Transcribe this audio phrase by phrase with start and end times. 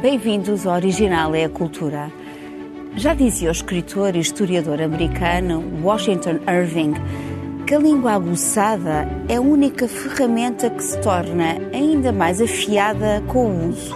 [0.00, 2.10] Bem-vindos ao Original é a Cultura.
[2.96, 6.94] Já dizia o escritor e historiador americano Washington Irving
[7.66, 13.44] que a língua aguçada é a única ferramenta que se torna ainda mais afiada com
[13.44, 13.94] o uso.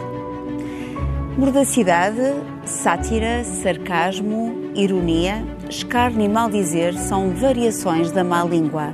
[1.38, 2.34] Mordacidade,
[2.66, 8.92] sátira, sarcasmo, ironia, escárnio e maldizer são variações da má língua.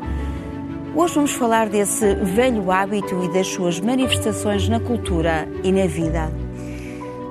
[0.95, 6.40] Hoje vamos falar desse velho hábito e das suas manifestações na cultura e na vida.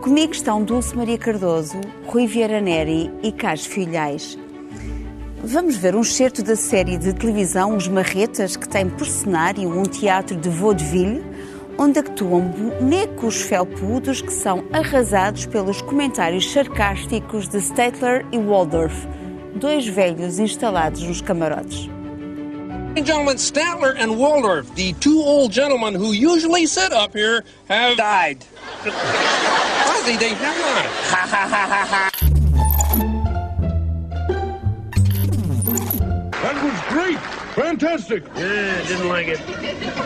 [0.01, 4.37] Comigo estão Dulce Maria Cardoso, Rui Vieira Neri e Carlos Filhais.
[5.43, 9.83] Vamos ver um excerto da série de televisão Os Marretas, que tem por cenário um
[9.83, 11.21] teatro de vaudeville,
[11.77, 19.05] onde actuam bonecos felpudos que são arrasados pelos comentários sarcásticos de Statler e Waldorf,
[19.55, 21.89] dois velhos instalados nos camarotes.
[22.95, 28.45] Gentlemen, Statler and Waldorf, the two old gentlemen who usually sit up here, have died.
[30.09, 30.85] Ozzy, they have not.
[31.11, 32.09] Ha ha ha ha ha.
[36.41, 37.19] That was great.
[37.53, 38.23] Fantastic.
[38.35, 39.39] Yeah, didn't like it.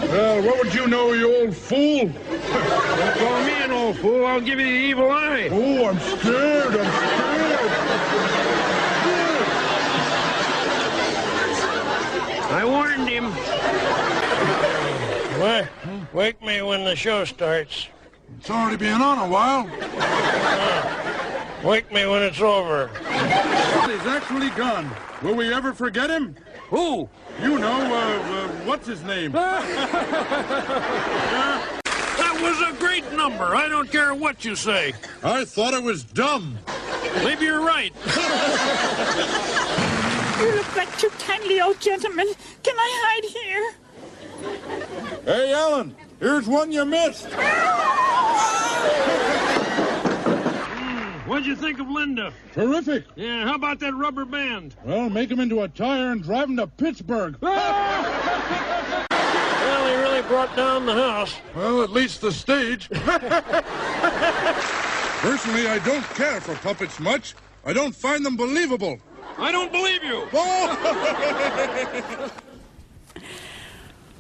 [0.10, 2.08] Well, what would you know, you old fool?
[2.08, 4.26] Don't call me an old fool.
[4.26, 5.48] I'll give you the evil eye.
[5.52, 6.76] Oh, I'm scared.
[6.76, 7.70] I'm scared.
[12.52, 13.32] I warned him.
[15.40, 15.70] What?
[16.14, 17.88] Wake me when the show starts.
[18.44, 19.64] It's already been on a while.
[21.64, 22.90] Wake me when it's over.
[22.90, 24.92] He's actually gone.
[25.22, 26.36] Will we ever forget him?
[26.68, 27.08] Who?
[27.42, 29.32] You know, uh, uh what's his name?
[32.18, 33.56] That was a great number.
[33.56, 34.94] I don't care what you say.
[35.24, 36.58] I thought it was dumb.
[37.24, 37.94] Maybe you're right.
[40.42, 42.28] You look like too kindly old gentlemen.
[42.62, 43.74] Can I hide here?
[45.24, 47.28] Hey, Alan, here's one you missed.
[51.26, 52.34] What'd you think of Linda?
[52.54, 53.06] Terrific.
[53.16, 54.76] Yeah, how about that rubber band?
[54.84, 57.38] Well, make him into a tire and drive him to Pittsburgh.
[59.64, 61.36] Well, he really brought down the house.
[61.56, 62.90] Well, at least the stage.
[65.22, 67.34] Personally, I don't care for puppets much.
[67.66, 69.00] I don't find them believable.
[69.38, 70.28] I don't believe you.
[70.34, 72.32] Oh!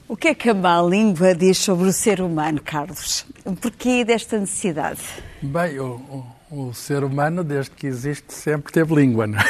[0.08, 3.25] O que é que a má língua diz sobre o ser humano, Carlos?
[3.62, 5.00] Porquê desta necessidade?
[5.41, 9.44] Bem, o, o, o ser humano, desde que existe, sempre teve língua, não é?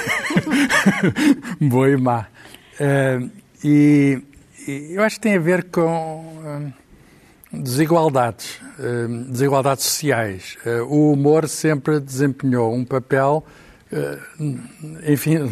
[1.59, 2.27] Boa e má.
[2.79, 3.29] Uh,
[3.63, 4.21] e,
[4.67, 6.73] e, eu acho que tem a ver com
[7.51, 10.57] uh, desigualdades, uh, desigualdades sociais.
[10.87, 13.43] o humor sempre desempenhou um papel,
[15.07, 15.47] enfim, no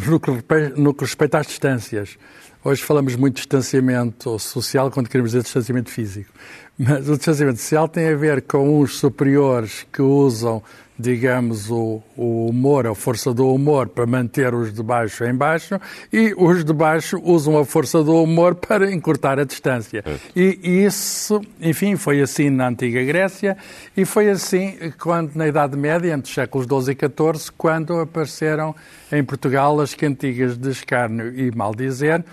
[0.76, 2.16] no que respeita às distâncias.
[2.64, 6.30] Hoje falamos muito de distanciamento social quando queremos dizer distanciamento físico.
[6.78, 10.62] Mas o distanciamento social tem a ver com uns superiores que usam,
[10.96, 15.80] digamos, o, o humor, a força do humor para manter os de baixo em baixo
[16.12, 20.04] e os de baixo usam a força do humor para encurtar a distância.
[20.34, 23.56] E, e isso, enfim, foi assim na antiga Grécia
[23.96, 28.72] e foi assim quando na Idade Média, entre os séculos XII e XIV, quando apareceram
[29.10, 32.24] em Portugal as cantigas de escárnio e maldizer,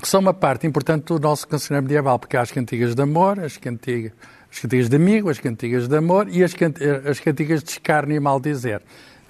[0.00, 3.38] que são uma parte importante do nosso cancioneiro medieval, porque há as cantigas de amor,
[3.40, 4.12] as cantigas,
[4.50, 6.76] as cantigas de amigo, as cantigas de amor e as, cant
[7.08, 8.80] as cantigas de escárnio e maldizer.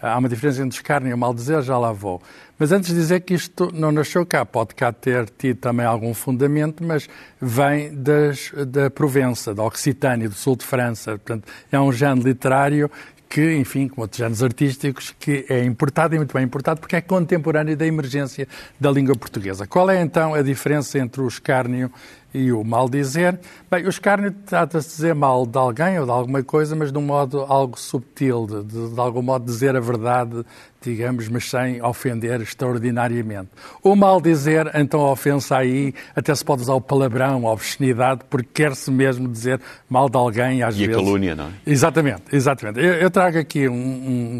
[0.01, 2.21] Há uma diferença entre escárnio e maldizer, já lá vou.
[2.59, 6.13] Mas antes de dizer que isto não nasceu cá, pode cá ter tido também algum
[6.13, 7.09] fundamento, mas
[7.41, 11.13] vem das, da Provença, da Occitânia, do sul de França.
[11.13, 12.91] Portanto, é um género literário
[13.33, 17.01] que, enfim, como outros géneros artísticos, que é importado e muito bem importado porque é
[17.01, 18.47] contemporâneo da emergência
[18.79, 19.67] da língua portuguesa.
[19.67, 21.91] Qual é então a diferença entre o escárnio
[22.35, 23.39] e o mal dizer.
[23.71, 26.99] Bem, o escárnio trata-se de dizer mal de alguém ou de alguma coisa, mas de
[26.99, 30.45] um modo algo subtil, de, de, de algum modo dizer a verdade,
[30.81, 33.51] digamos, mas sem ofender extraordinariamente.
[33.83, 38.23] O mal dizer, então a ofensa aí, até se pode usar o palavrão, a obscenidade,
[38.29, 40.97] porque quer-se mesmo dizer mal de alguém às e vezes.
[40.97, 41.51] E a calúnia, não é?
[41.67, 42.81] Exatamente, exatamente.
[42.81, 43.75] Eu, eu trago aqui um,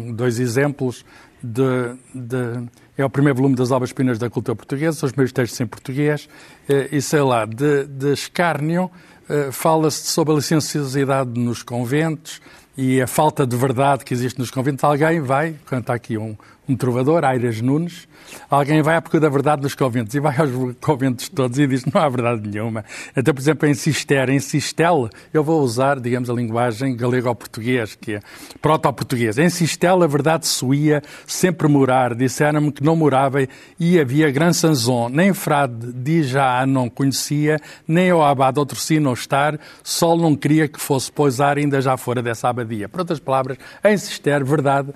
[0.09, 1.05] um, dois exemplos
[1.41, 2.67] de, de
[2.97, 5.65] é o primeiro volume das obras pinas da cultura portuguesa, são os meus textos em
[5.65, 6.29] português,
[6.69, 8.89] eh, e sei lá, de, de escárnio,
[9.29, 12.41] eh, fala-se sobre a licenciosidade nos conventos
[12.77, 14.83] e a falta de verdade que existe nos conventos.
[14.83, 16.35] Alguém vai, cantar aqui um,
[16.67, 18.07] um trovador, Aires Nunes,
[18.49, 20.49] alguém vai à procura da verdade nos conventos e vai aos
[20.79, 22.85] conventos todos e diz não há verdade nenhuma.
[23.15, 28.15] Então, por exemplo, em Cister, em Sistel, eu vou usar, digamos, a linguagem galego-português, que
[28.15, 28.19] é
[28.61, 29.37] proto-português.
[29.37, 32.15] Em Sistel, a verdade suía sempre morar.
[32.15, 33.45] Disseram-me que não morava
[33.79, 35.09] e havia gran sanzon.
[35.09, 40.67] Nem frade de já não conhecia, nem o abade outro sino estar, sol não queria
[40.67, 42.87] que fosse poisar, ainda já fora dessa abadia.
[42.87, 44.93] Por outras palavras, em Cister, verdade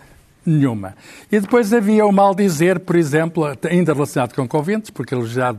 [0.48, 0.96] nenhuma.
[1.32, 5.54] E depois havia o mal dizer, por exemplo, ainda relacionado com conventos, porque ele já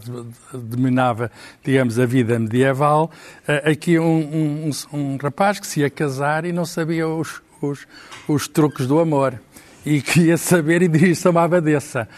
[0.53, 1.31] dominava,
[1.63, 3.11] digamos, a vida medieval,
[3.47, 7.87] eh, aqui um, um, um rapaz que se ia casar e não sabia os, os,
[8.27, 9.39] os truques do amor
[9.85, 12.09] e queria saber e disse a uma abadesa.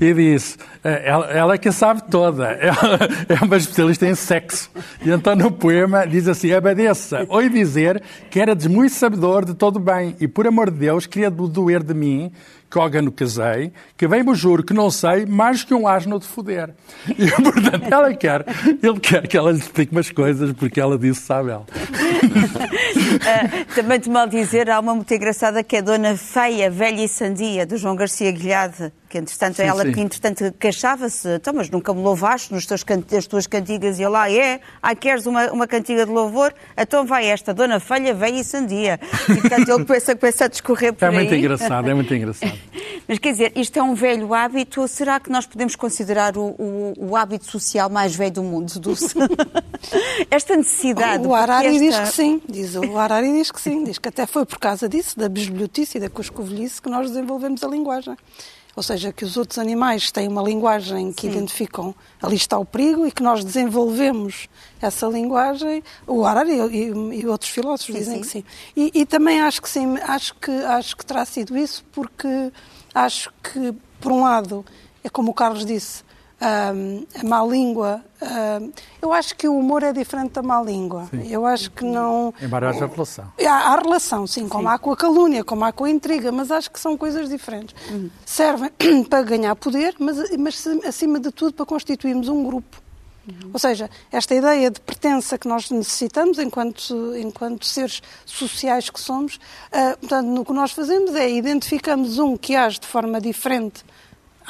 [0.00, 2.98] E disse, eh, ela, ela é que sabe toda, ela
[3.28, 4.70] é uma especialista em sexo.
[5.04, 9.78] E então no poema diz assim, abadesa, oi dizer que era muito sabedor de todo
[9.78, 12.32] bem e por amor de Deus queria doer de mim
[12.70, 16.70] que órgano casei, que bem-me juro que não sei mais que um asno de foder.
[17.08, 18.44] E, portanto, ela quer,
[18.82, 21.66] ele quer que ela lhe explique umas coisas, porque ela disse, sabe ela.
[21.66, 21.66] uh,
[23.74, 27.66] também de mal dizer, há uma muito engraçada que é Dona Feia, Velha e Sandia,
[27.66, 29.92] do João Garcia Guilhade, que entretanto sim, ela sim.
[29.92, 34.30] que entretanto queixava-se, então, mas nunca me louvaste nos teus, nas tuas cantigas e lá
[34.30, 36.54] é, ah, queres uma, uma cantiga de louvor?
[36.78, 39.00] Então vai esta, Dona Feia, Velha e Sandia.
[39.28, 41.14] E portanto ele começa, começa a discorrer por é aí.
[41.14, 42.52] É muito engraçado, é muito engraçado.
[43.08, 46.94] mas quer dizer, isto é um velho hábito, será que nós podemos considerar o, o,
[46.96, 49.16] o hábito social mais velho do mundo, Dulce?
[50.30, 51.26] esta necessidade...
[51.26, 51.80] O Harari esta...
[51.80, 54.88] diz que sim, diz, o Harari diz que sim, diz que até foi por causa
[54.88, 58.16] disso, da bisbilhotice e da cuscovelhice, que nós desenvolvemos a linguagem.
[58.76, 61.30] Ou seja, que os outros animais têm uma linguagem que Sim.
[61.30, 64.48] identificam ali está o perigo e que nós desenvolvemos
[64.80, 65.82] essa linguagem.
[66.06, 68.20] O Harari e, e, outros filósofos sim, dizem sim.
[68.20, 68.44] que sim.
[68.76, 72.52] E, e, também acho que sim, acho que, acho que terá sido isso, porque
[72.94, 74.64] acho que, por um lado,
[75.02, 76.04] é como o Carlos disse,
[76.40, 78.02] um, a má língua.
[78.22, 81.06] Um, eu acho que o humor é diferente da má língua.
[81.10, 81.28] Sim.
[81.30, 82.34] Eu acho que não.
[82.40, 83.32] Embora haja relação.
[83.38, 84.74] Há, há relação, sim, como sim.
[84.74, 87.74] há com a calúnia, como há com a intriga, mas acho que são coisas diferentes.
[87.90, 88.10] Uhum.
[88.24, 88.70] Servem
[89.08, 92.80] para ganhar poder, mas, mas acima de tudo para constituirmos um grupo.
[93.28, 93.50] Uhum.
[93.52, 99.36] Ou seja, esta ideia de pertença que nós necessitamos enquanto, enquanto seres sociais que somos,
[99.36, 103.84] uh, portanto, no que nós fazemos é identificamos um que age de forma diferente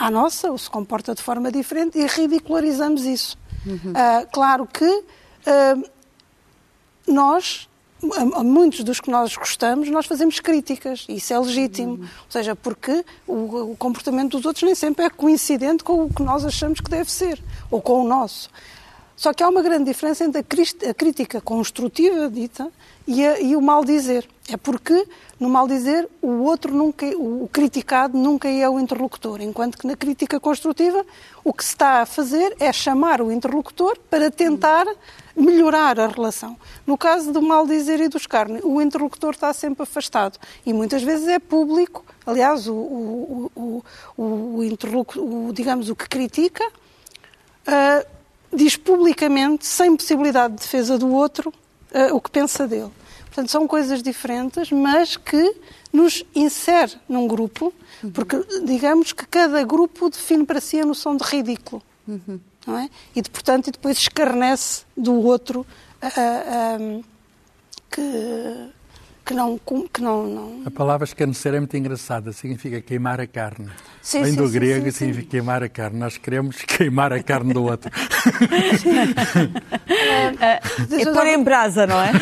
[0.00, 3.38] à nossa, ou se comporta de forma diferente, e ridicularizamos isso.
[3.66, 3.92] Uhum.
[3.92, 5.90] Uh, claro que uh,
[7.06, 7.68] nós,
[8.34, 11.92] a, muitos dos que nós gostamos, nós fazemos críticas, e isso é legítimo.
[11.92, 12.00] Uhum.
[12.00, 16.22] Ou seja, porque o, o, comportamento dos outros nem sempre é coincidente com o que
[16.22, 17.38] nós achamos que deve ser,
[17.70, 18.48] ou com o nosso.
[19.20, 22.72] Só que há uma grande diferença entre a crítica construtiva dita
[23.06, 24.26] e, a, e o mal dizer.
[24.48, 25.06] É porque
[25.38, 29.94] no mal dizer o outro nunca, o criticado nunca é o interlocutor, enquanto que na
[29.94, 31.04] crítica construtiva
[31.44, 34.86] o que se está a fazer é chamar o interlocutor para tentar
[35.36, 36.56] melhorar a relação.
[36.86, 41.02] No caso do mal dizer e do escárnio, o interlocutor está sempre afastado e muitas
[41.02, 42.06] vezes é público.
[42.24, 43.84] Aliás, o, o, o,
[44.16, 46.64] o, o digamos o que critica
[47.68, 48.19] uh,
[48.52, 51.52] diz publicamente, sem possibilidade de defesa do outro,
[51.92, 52.90] uh, o que pensa dele.
[53.26, 55.54] Portanto, são coisas diferentes, mas que
[55.92, 57.72] nos insere num grupo,
[58.12, 61.82] porque digamos que cada grupo define para si a noção de ridículo.
[62.06, 62.40] Uhum.
[62.66, 62.90] Não é?
[63.14, 65.66] E, de, portanto, e depois escarnece do outro
[66.02, 67.04] uh, uh,
[67.90, 68.70] que
[69.24, 70.62] que não, que não, não...
[70.64, 73.68] A palavra escarnecer é muito engraçada, significa queimar a carne.
[74.02, 75.98] Sim, Vem sim, do sim, grego e significa queimar a carne.
[75.98, 77.90] Nós queremos queimar a carne do outro.
[80.40, 80.60] é,
[81.02, 82.12] é pôr em brasa, não é?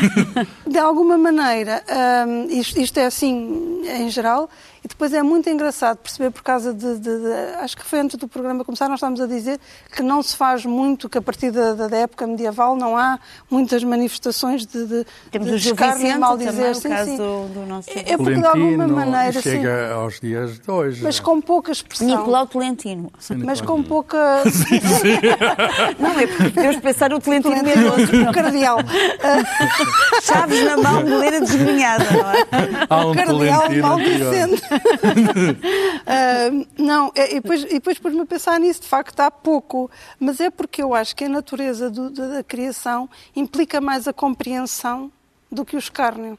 [0.67, 1.83] De alguma maneira,
[2.27, 4.51] um, isto, isto é assim em geral,
[4.85, 8.17] e depois é muito engraçado perceber, por causa de, de, de, Acho que foi antes
[8.17, 9.59] do programa começar, nós estávamos a dizer
[9.95, 13.19] que não se faz muito, que a partir da, da época medieval não há
[13.51, 16.75] muitas manifestações de, de, Temos de escárnio e mal dizer.
[16.77, 17.17] Sim, sim.
[17.17, 17.91] Do, do nosso...
[17.91, 19.41] É porque de alguma maneira.
[19.41, 21.03] Chega sim, aos dias de hoje.
[21.03, 22.07] Mas com pouca expressão.
[22.07, 23.11] Nicolau Tolentino.
[23.45, 24.45] Mas com pouca.
[24.49, 25.19] Sim, sim.
[25.99, 28.79] não, é porque podemos pensar o Tolentino Tolentino, o cardeal.
[30.23, 32.87] Chaves na mão, moleira desgrenhada, não é?
[32.89, 34.68] Há um o cardeal maldicente
[36.07, 39.91] uh, não, é, e depois, e depois pus-me a pensar nisso, de facto há pouco,
[40.19, 44.13] mas é porque eu acho que a natureza do, da, da criação implica mais a
[44.13, 45.11] compreensão
[45.51, 46.39] do que o escárnio.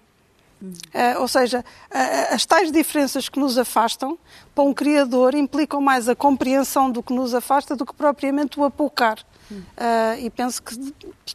[0.61, 4.19] Uh, ou seja, uh, as tais diferenças que nos afastam,
[4.53, 8.65] para um criador, implicam mais a compreensão do que nos afasta do que propriamente o
[8.65, 9.19] apoucar.
[9.51, 10.75] Uh, e penso que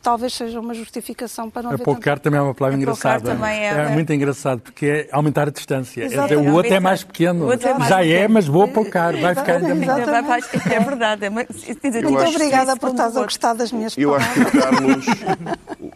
[0.01, 2.25] talvez seja uma justificação para não haver Apoucar tanto...
[2.25, 3.33] também é uma palavra engraçada.
[3.35, 6.03] também é- é, muito engraçado, porque é aumentar a distância.
[6.03, 6.49] É Exatamente.
[6.49, 7.53] o outro é mais pequeno.
[7.53, 8.35] É mais Já é, pequeno.
[8.35, 9.17] mas vou apoucar.
[9.17, 11.25] Vai ficar ainda para- É verdade.
[11.25, 14.37] É, Muito obrigada por estás a gostar das minhas Eu palavras.
[14.39, 15.07] acho que o Carlos,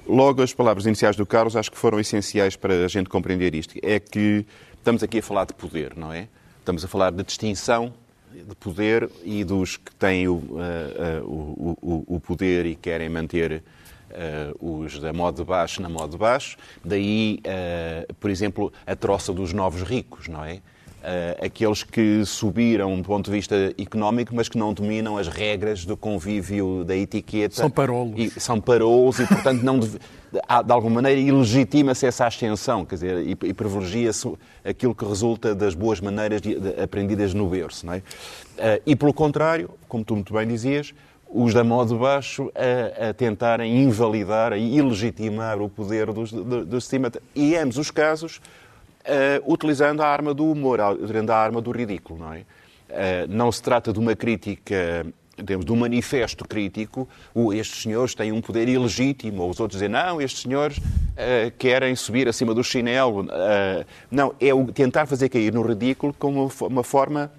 [0.07, 3.75] logo as palavras iniciais do Carlos, acho que foram essenciais para a gente compreender isto.
[3.83, 4.45] É que
[4.77, 6.29] estamos aqui a falar de poder, não é?
[6.61, 7.93] Estamos a falar de distinção
[8.47, 11.77] de poder e dos que têm o, eh, o,
[12.07, 13.63] o- poder e querem manter
[14.11, 16.57] eh, os da modo de baixo na modo de baixo.
[16.85, 20.61] Daí, eh, por exemplo, a troça dos novos ricos, não é?
[21.11, 25.87] Eh, aqueles que subiram do ponto de vista económico, mas que não dominam as regras
[25.87, 27.55] do convívio, da etiqueta.
[27.55, 28.15] São parolos.
[28.19, 29.99] E são parolos e, portanto, não deve-
[30.67, 35.75] de alguma maneira ilegitima-se essa ascensão, quer dizer, e, e privilegia-se aquilo que resulta das
[35.75, 38.03] boas maneiras de- de- aprendidas no berço, não é?
[38.59, 40.93] Eh, e, pelo contrário, como tu muito bem dizias,
[41.31, 46.67] os da modo de baixo a, a tentarem invalidar, a ilegitimar o poder dos, do-
[46.67, 47.11] dos de cima.
[47.35, 48.41] E, ambos os casos,
[49.09, 52.43] eh, utilizando a arma do humor, utilizando a arma do ridículo, não é?
[52.91, 58.15] Eh, não se trata de uma crítica, digamos, de um manifesto crítico, o, estes senhores
[58.15, 60.79] têm um poder ilegítimo, ou os outros dizem, não, estes senhores
[61.17, 63.27] eh, querem subir acima do chinelo.
[64.11, 67.33] Não, é o tentar fazer cair no ridículo como uma uma forma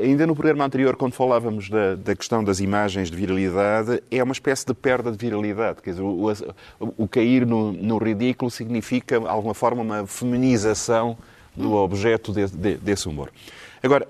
[0.00, 4.32] Ainda no programa anterior, quando falávamos da, da questão das imagens de viralidade, é uma
[4.32, 5.80] espécie de perda de viralidade.
[5.80, 6.30] Quer dizer, o,
[6.78, 11.16] o- o cair no, no ridículo significa, de alguma forma, uma feminização
[11.56, 13.30] do objeto de- de- desse humor.
[13.82, 14.06] Agora,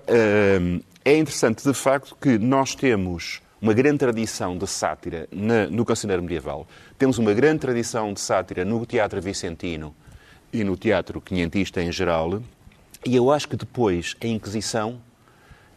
[0.61, 5.29] hum, é interessante, de facto, que nós temos uma grande tradição de sátira
[5.71, 6.67] no cancioneiro medieval.
[6.99, 9.95] Temos uma grande tradição de sátira no teatro vicentino
[10.53, 12.43] e no teatro quinhentista em geral.
[13.07, 14.99] E eu acho que depois a Inquisição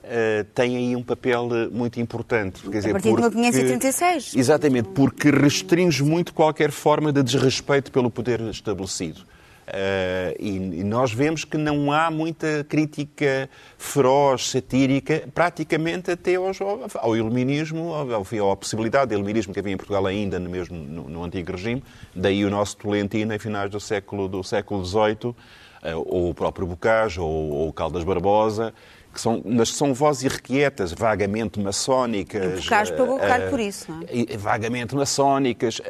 [0.08, 2.62] eh, tem aí um papel eh, muito importante.
[2.62, 4.36] Quer dizer, partir de porque- 1536.
[4.36, 9.22] Exatamente, porque restringe muito qualquer forma de desrespeito pelo poder estabelecido.
[9.68, 10.50] Eh, e,
[10.82, 17.18] e nós vemos que não há muita crítica feroz, satírica, praticamente até aos- ao, ao
[17.18, 21.24] iluminismo, ao, à possibilidade de iluminismo que havia em Portugal ainda no, mesmo, no, no
[21.24, 21.84] antigo regime,
[22.16, 25.36] daí o nosso Tolentino em finais do século, do século XVIII,
[25.82, 28.72] eh, ou o próprio Bocage, ou, ou o Caldas Barbosa,
[29.16, 32.66] que são, mas são vozes irrequietas, vagamente maçónicas.
[32.66, 34.06] Eh, caro eh, por isso, não é?
[34.12, 35.82] e- vagamente maçónicas.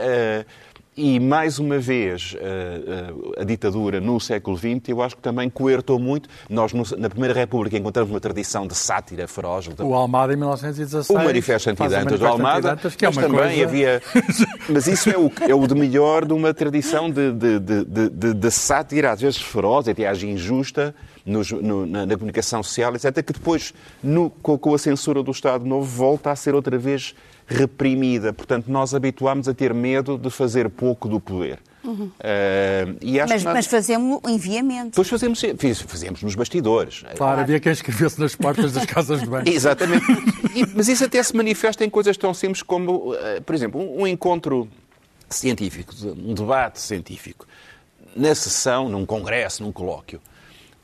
[0.97, 2.81] E, mais uma vez, eh,
[3.37, 6.29] eh, a ditadura no século XX, eu acho que também coertou muito.
[6.49, 9.67] Nós, na Primeira República, encontramos uma tradição de sátira feroz.
[9.79, 11.09] O Almada, em 1916.
[11.09, 14.01] O Manifesto Antidantas do Almada, Antidantas, que é mas também coisa- havia...
[14.69, 18.09] Mas isso é o, é o de melhor de uma tradição de, de, de, de-
[18.09, 22.95] de- de sátira, às vezes feroz, até às injusta, nos- no- na, na comunicação social,
[22.95, 23.73] etc., que depois,
[24.03, 27.13] no- com, com a censura do Estado Novo, volta a ser outra vez
[27.47, 28.33] reprimida.
[28.33, 31.59] Portanto, nós habituámos a ter medo de fazer pouco do poder.
[33.01, 34.89] E acho Mas, que nós- mas fazemos enviamento.
[34.89, 37.03] Depois fazemos, fiz- fazemos nos bastidores.
[37.15, 39.47] Claro, havia quem escrevesse nas portas das casas de banho.
[39.53, 40.05] Exatamente.
[40.55, 44.01] E- mas isso até se manifesta em coisas tão simples como, eh, por exemplo, um,
[44.01, 44.67] um encontro
[45.29, 47.45] científico, um debate científico,
[48.15, 50.19] na sessão, num congresso, num colóquio.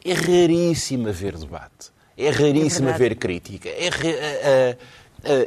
[0.03, 1.89] É raríssimo haver debate.
[2.17, 2.93] É raríssimo verdade.
[3.05, 3.69] haver crítica.
[3.69, 4.77] É eh,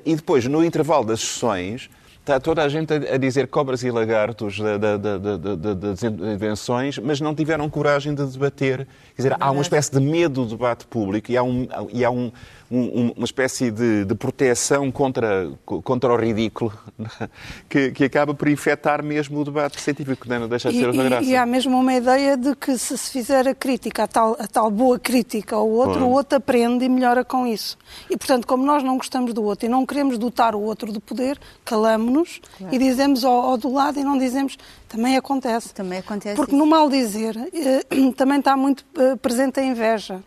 [0.04, 1.88] e depois, no intervalo das sessões,
[2.24, 5.74] está toda a gente a, dizer cobras e lagartos da- da- da- da- da- da-
[5.74, 8.78] das invenções, mas não tiveram coragem de debater.
[9.14, 12.10] Quer dizer, há uma espécie de medo do debate público e há, um- e há
[12.10, 12.32] um-
[12.70, 16.72] um- uma espécie de, de proteção contra, contra o ridículo
[17.68, 21.04] que, que acaba por infectar mesmo o debate científico, não deixa de E, ser uma
[21.04, 21.24] e- graça.
[21.30, 24.46] e há mesmo uma ideia de que se se fizer a crítica, a tal, a
[24.48, 26.06] tal boa crítica ao outro, Claro.
[26.06, 27.76] o outro aprende e melhora com isso.
[28.10, 30.98] E, portanto, como nós não gostamos do outro e não queremos dotar o outro de
[31.00, 31.38] poder,
[32.14, 32.40] calamos-nos
[32.70, 34.56] e dizemos ao, ao do lado e não dizemos
[34.88, 35.74] também acontece.
[35.74, 36.58] Também acontece Porque isso.
[36.58, 40.22] no mal dizer eh, também está muito eh, presente a inveja.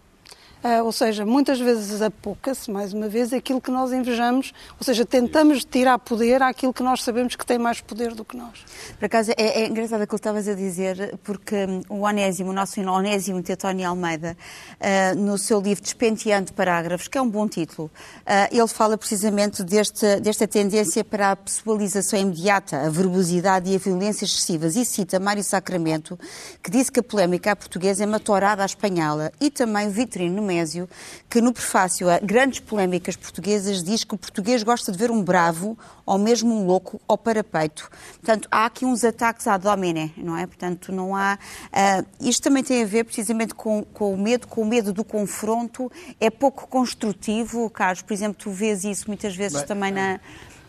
[0.63, 5.05] Ah, ou seja, muitas vezes apoca-se, mais uma vez, aquilo que nós invejamos, ou seja,
[5.05, 8.65] tentamos tirar poder àquilo que nós sabemos que tem mais poder do que nós.
[8.97, 12.53] Por acaso, é, é engraçado aquilo que estavas a dizer, porque hum, o Onésimo, o
[12.53, 14.35] nosso Onésimo Tetónio Almeida,
[14.79, 17.91] ah, no seu livro Despenteando Parágrafos, que é um bom título,
[18.25, 23.79] ah, ele fala precisamente deste, desta tendência para a pessoalização imediata, a verbosidade e a
[23.79, 24.75] violência excessivas.
[24.75, 26.17] E cita Mário Sacramento,
[26.63, 30.46] que disse que a polémica à portuguesa é uma tourada à espanhola, e também Vitorino
[30.47, 30.89] Daumésio,
[31.29, 35.21] que no prefácio a grandes polémicas portuguesas diz que o português gosta de ver um
[35.21, 37.89] bravo ou mesmo um louco ao parapeito.
[38.21, 40.47] Portanto, há aqui uns ataques à domine, não é?
[40.47, 41.37] Portanto, não há...
[41.65, 45.03] Uh, isto também tem a ver precisamente com, com o medo, com o medo do
[45.03, 45.91] confronto.
[46.19, 48.01] É pouco construtivo, Carlos.
[48.01, 50.19] Por exemplo, tu vês isso muitas vezes Bem, também na,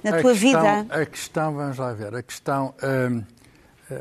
[0.02, 0.86] na a tua questão, vida.
[0.90, 2.74] A questão, vamos lá ver, a questão...
[2.82, 3.22] hum,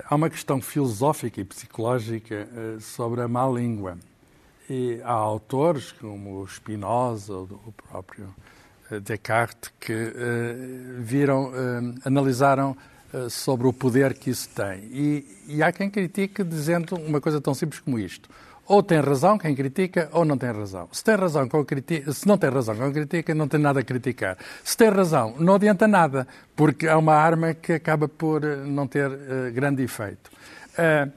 [0.09, 3.97] há uma questão filosófica e psicológica eh, sobre a má língua.
[4.69, 8.33] E há autores, como Spinoza ou o próprio
[8.91, 10.55] eh, Descartes, que eh,
[10.99, 12.75] viram, eh, analisaram
[13.29, 14.79] sobre o poder que isso tem.
[14.91, 18.29] E, e há quem critique dizendo uma coisa tão simples como isto.
[18.65, 20.89] Ou tem razão quem critica, ou não tem razão.
[20.91, 24.37] Se tem razão critica, se não tem razão quem critica, não tem nada a criticar.
[24.61, 29.09] Se tem razão, não adianta nada, porque é uma arma que acaba por não ter
[29.09, 30.29] eh, grande efeito.
[30.77, 31.07] Eh,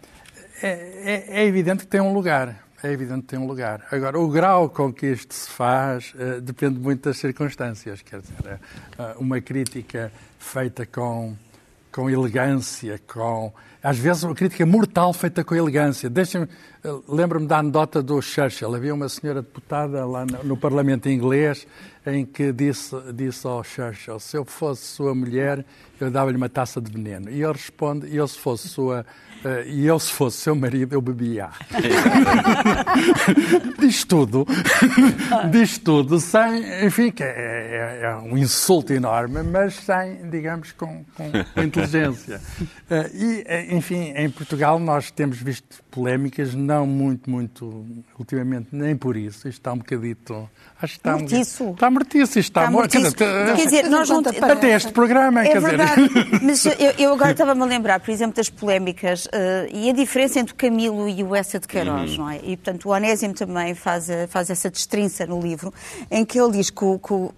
[0.63, 2.57] é, é- é evidente que tem um lugar.
[2.83, 3.87] É evidente que tem um lugar.
[3.91, 8.01] Agora, o grau com que isto se faz eh, depende muito das circunstâncias.
[8.01, 8.59] Quer dizer,
[8.99, 11.37] eh, uma crítica feita com,
[11.93, 13.53] com elegância, com.
[13.83, 16.11] Às vezes, uma crítica mortal feita com elegância.
[16.11, 16.47] Deixem-me.
[16.85, 18.75] eh, Lembro-me da anedota do Churchill.
[18.75, 21.67] Havia uma senhora deputada lá no, no Parlamento inglês
[22.07, 25.65] em que disse, disse ao Churchill: se eu fosse sua mulher,
[26.01, 27.31] eu dava-lhe uma taça de veneno.
[27.31, 29.05] E ele responde: e eu se fosse sua.
[29.45, 31.49] eh, e eu, se fosse seu marido, eu bebia.
[33.79, 34.47] diz tudo,
[35.51, 41.05] diz tudo, sem, enfim, que é, é- é um insulto enorme, mas sem, digamos, com,
[41.15, 41.31] com-
[41.63, 42.41] inteligência.
[42.91, 47.85] Eh, E, enfim, em Portugal nós temos visto polémicas, não muito, muito,
[48.19, 49.49] ultimamente, nem por isso.
[49.49, 50.49] Isto está um bocadito.
[50.81, 51.65] Acho que está Mortiço.
[51.65, 52.95] Um, está mortiço, isto está, Está morto.
[52.95, 53.17] mortiço.
[53.17, 55.69] Quer Quer dizer, nós não- até este programa, É quer dizer.
[55.77, 56.11] verdade,
[56.43, 60.39] mas eu, eu agora estava-me a lembrar, por exemplo, das polémicas eh, e a diferença
[60.41, 62.37] entre o Camilo e o Essa de Queiroz, não é?
[62.43, 65.73] E, portanto, o Onésimo também faz, eh, faz essa destrinça no livro,
[66.11, 67.33] em que ele diz que o, que o-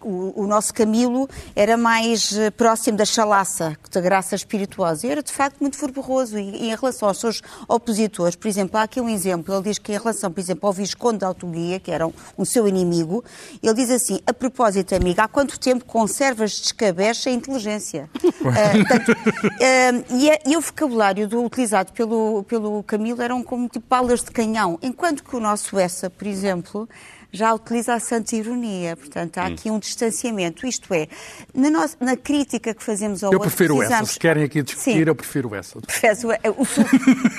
[0.00, 5.06] o- o nosso Camilo era mais eh, próximo da chalaça, da graça espirituosa.
[5.06, 6.38] E era, de facto, muito fervoroso.
[6.38, 9.54] E, e em relação aos seus opositores, por exemplo, há aqui um exemplo.
[9.54, 12.44] Ele diz que, em relação, por exemplo, ao Visconde de Autoguia, que era um, um
[12.44, 13.24] seu inimigo,
[13.62, 18.08] ele diz assim: a propósito, amiga, há quanto tempo conservas descabeça e inteligência?
[18.42, 19.12] Portanto,
[19.60, 24.22] ah, e, a- e o vocabulário do- utilizado pelo, pelo Camilo eram como tipo balas
[24.22, 26.88] de canhão, enquanto que o nosso Essa, por exemplo,
[27.32, 28.96] já utiliza a santa ironia.
[28.96, 30.66] Portanto, há aqui um distanciamento.
[30.66, 31.08] Isto é,
[31.54, 33.80] na, nossa- na crítica que fazemos ao Eu outro, prefiro essa.
[33.80, 35.04] precisamos- Se querem aqui discutir, Sim.
[35.06, 35.80] eu prefiro essa.
[35.80, 36.66] Preferes o- o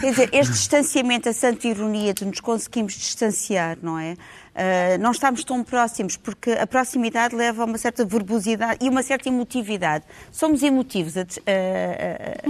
[0.01, 4.15] Quer dizer, este distanciamento, a santa ironia de nos conseguimos distanciar, não é?
[4.61, 9.01] Ah, não estamos tão próximos, porque a proximidade leva a uma certa verbosidade e uma
[9.01, 10.03] certa emotividade.
[10.33, 12.41] Somos emotivos a dis- ah,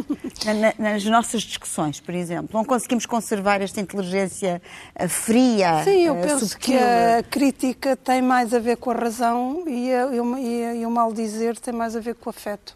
[0.47, 2.49] ah, na- na- nas nossas discussões, por exemplo.
[2.51, 4.60] Não conseguimos conservar esta inteligência
[5.07, 6.60] fria, Sim, eu penso subtil.
[6.60, 10.63] que a crítica tem mais a ver com a razão e, a- e o, e
[10.65, 12.75] a- e o mal dizer tem mais a ver com o afeto,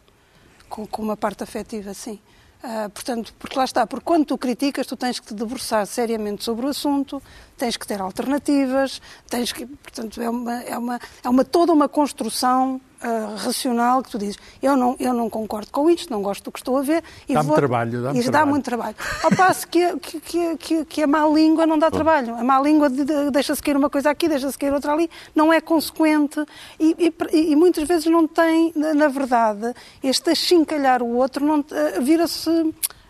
[0.70, 2.20] com, com uma parte afetiva, sim.
[2.66, 6.46] Ah, portanto, porque lá está, porque quando tu criticas, tu tens que te debruçar seriamente
[6.46, 7.22] sobre o assunto,
[7.58, 11.90] tens que ter alternativas, tens que, portanto, é uma, é uma, é uma toda uma
[11.90, 16.46] construção ah, racional que tu dizes, eu não, eu não concordo com isto, não gosto
[16.46, 17.04] do que estou a ver.
[17.28, 18.52] e Dá-me vou- trabalho, dá-me Isso dá trabalho.
[18.52, 18.96] muito trabalho.
[19.24, 22.36] Ao passo que, a- que, que, que, que a má língua não dá trabalho.
[22.36, 25.52] A má língua de- de- deixa-se cair uma coisa aqui, deixa-se cair outra ali, não
[25.52, 26.44] é consequente
[26.80, 26.96] e,
[27.32, 32.50] e- e muitas vezes não tem, na verdade, este achincalhar o outro, não eh, vira-se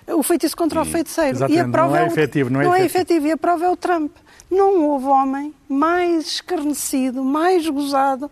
[0.07, 1.37] o feitiço contra o feiticeiro.
[1.49, 2.85] E a prova não é o- efetivo, não é efetivo.
[2.85, 3.27] efetivo.
[3.27, 4.11] E a prova é o Trump.
[4.51, 8.29] Não houve homem mais escarnecido, mais gozado.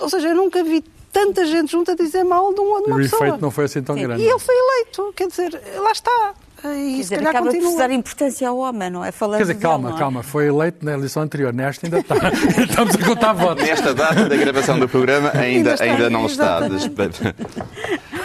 [0.00, 2.92] Ou seja, eu nunca vi tanta gente junto a dizer mal de uma, de E
[2.92, 3.26] uma o pessoa.
[3.26, 4.02] efeito não foi assim tão Sim.
[4.02, 4.22] grande.
[4.22, 6.34] E ele foi eleito, quer dizer, lá está.
[6.58, 7.70] E Quer se dizer, acaba por continua.
[7.70, 9.12] se dar importância ao homem, não é?
[9.12, 9.98] Falando Quer dizer, dele, calma, é?
[9.98, 10.22] calma.
[10.24, 11.52] Foi eleito na eleição anterior.
[11.52, 12.16] Nesta ainda está.
[12.68, 13.64] Estamos a contar votos.
[13.64, 16.60] Nesta data da gravação do programa ainda, Ainda está, ainda não está.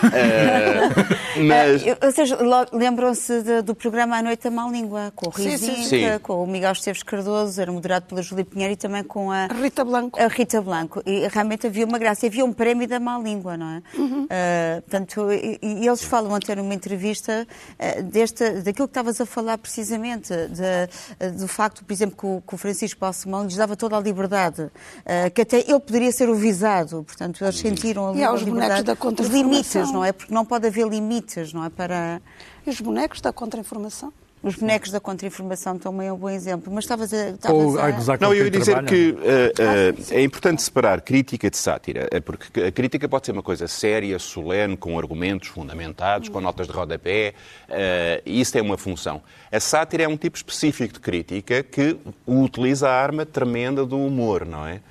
[1.45, 5.33] mas Eh, Ou seja, lo- lembram-se do programa À Noite da Má Língua, com o
[5.33, 6.03] Sim, sim, sim.
[6.21, 9.83] com o Miguel Esteves Cardoso, era moderado pela Júlia Pinheiro e também com a, Rita
[9.83, 10.19] Blanco.
[10.21, 11.01] a Rita Blanco.
[11.05, 13.81] E realmente havia uma graça, havia um prémio da má língua, não é?
[13.97, 14.27] Uhum.
[14.29, 17.47] Eh, portanto, e, e eles falam até numa entrevista
[17.79, 20.89] eh, desta, daquilo que estavas a falar precisamente, de-
[21.19, 23.99] eh, do facto, por exemplo, que o, que o Francisco Balsemão lhes dava toda a
[23.99, 24.69] liberdade,
[25.05, 28.33] eh, que até ele poderia ser o visado, portanto, eles sentiram ali E há a
[28.33, 28.83] os bonecos liberdade.
[28.83, 29.49] da Os contra-informação.
[29.51, 30.11] limites, não é?
[30.11, 31.69] Porque não pode haver limites, não é?
[31.69, 32.21] Para...
[32.65, 34.11] E os bonecos da contra-informação?
[34.43, 36.71] Os bonecos da contra-informação também é um bom exemplo.
[36.73, 37.49] Mas estavas a.
[37.49, 41.55] Ou Estavas a Não, eu ia dizer que eh, eh, é importante separar crítica de
[41.55, 46.41] sátira, eh, porque a crítica pode ser uma coisa séria, solene, com argumentos fundamentados, com
[46.41, 47.33] notas de rodapé,
[47.69, 49.21] eh, e isso tem uma função.
[49.49, 54.45] A sátira é um tipo específico de crítica que utiliza a arma tremenda do humor,
[54.45, 54.81] não é?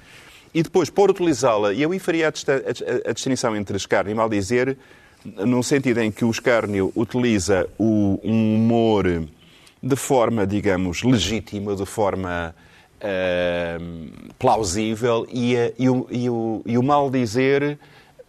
[0.55, 4.77] E depois, por utilizá-la, e eu aí faria a, distinção entre escárnio e maldizer,
[5.25, 9.07] no sentido em que o escárnio utiliza o- um humor
[9.83, 12.55] de forma, digamos, legítima, de forma
[13.05, 13.79] eh,
[14.38, 17.77] plausível, e, a- e o, e o- e o maldizer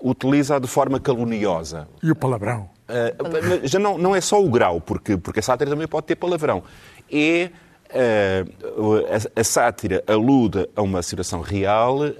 [0.02, 1.88] utiliza de forma caluniosa.
[2.02, 2.70] E o palavrão?
[2.90, 6.16] Uh, já não, não é só o grau, porque, porque a sátira também pode ter
[6.16, 6.64] palavrão.
[7.12, 7.63] É uh,
[7.96, 12.14] a, a sátira alude a uma situação real, uh,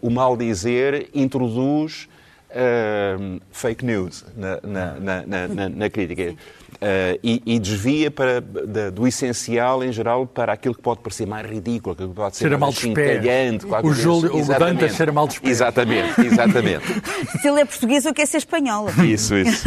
[0.00, 2.08] o mal dizer introduz
[2.50, 6.34] uh, fake news na, na, na, na- na- na crítica.
[6.76, 11.26] Uh, e, e desvia para, da- do essencial, em geral, para aquilo que pode parecer
[11.26, 14.42] mais ridículo, aquilo que pode ser mal mais chincalhante, O Júlio- assim.
[14.86, 15.52] o cheira mal dos pés.
[15.52, 16.84] Exatamente, exatamente.
[17.40, 18.90] Se ele é português, eu quero ser espanhola.
[19.06, 19.66] Isso, isso.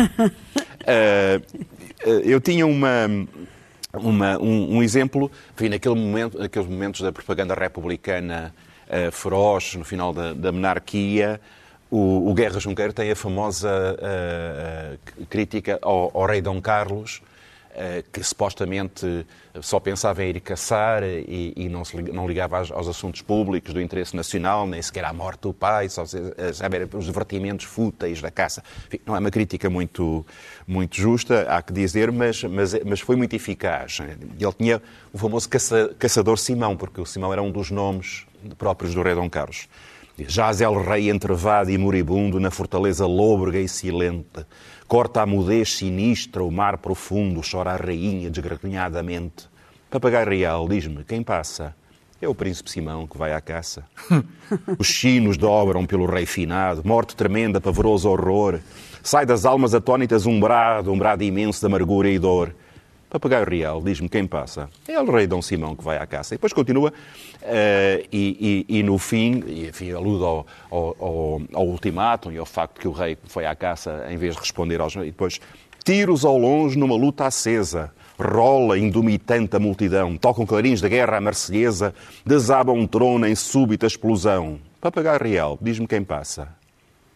[0.85, 1.41] Eh,
[2.23, 3.07] eu tinha uma,
[4.07, 8.53] uma- um, um exemplo, enfim, naquele momento, naqueles momentos da propaganda republicana
[8.87, 11.39] eh, feroz, no final da, da monarquia,
[11.91, 14.97] o, o Guerra Junqueiro tem a famosa eh,
[15.29, 17.21] crítica ao, ao rei Dom Carlos,
[18.11, 19.25] que supostamente
[19.61, 23.73] só pensava em ir caçar e, e não, se, não ligava aos, aos assuntos públicos
[23.73, 28.31] do interesse nacional, nem sequer à morte do pai, só eh, os divertimentos fúteis da
[28.31, 28.63] caça.
[28.87, 30.25] Enfim, não é uma crítica muito,
[30.67, 33.99] muito justa, há que dizer, mas, mas, mas foi muito eficaz.
[34.39, 34.81] Ele tinha
[35.13, 38.25] o famoso caça- caçador Simão, porque o Simão era um dos nomes
[38.57, 39.67] próprios do rei Dom Carlos.
[40.27, 44.45] Jaz el rei entrevado e moribundo na fortaleza lôbrega e silente.
[44.87, 49.47] Corta a mudez sinistra o mar profundo, chora a rainha desgranhadamente.
[49.89, 51.75] Papagaio real, diz-me, quem passa?
[52.21, 53.85] É o príncipe Simão que vai à caça.
[54.77, 58.59] Os chinos dobram pelo rei finado, morte tremenda, pavoroso horror.
[59.01, 62.53] Sai das almas atónitas um brado, um brado imenso de amargura e dor.
[63.09, 64.69] Papagaio real, diz-me quem passa.
[64.87, 66.35] É o rei Dom Simão que vai à caça.
[66.35, 66.93] E depois continua,
[67.41, 72.45] eh, e, e- e no fim, e, enfim, alude ao, ao, ao, ultimátum e ao
[72.45, 74.93] facto que o rei foi à caça em vez de responder aos.
[74.95, 75.39] E depois,
[75.83, 77.91] tiros ao longe numa luta acesa.
[78.19, 81.95] Rola indumitante a multidão, tocam clarins da guerra à marselhesa,
[82.25, 84.59] desaba um trono em súbita explosão.
[84.81, 86.49] Papagaio real, diz-me quem passa.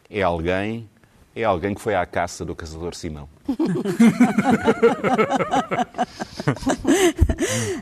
[0.10, 0.90] É alguém,
[1.36, 3.28] é alguém que foi à caça do caçador Simão.